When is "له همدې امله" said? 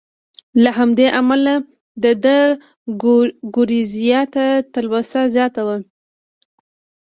0.63-1.53